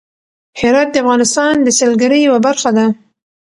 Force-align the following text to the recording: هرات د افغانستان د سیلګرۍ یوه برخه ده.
هرات 0.59 0.89
د 0.91 0.95
افغانستان 1.03 1.53
د 1.61 1.67
سیلګرۍ 1.77 2.19
یوه 2.27 2.39
برخه 2.47 2.69
ده. 2.77 2.85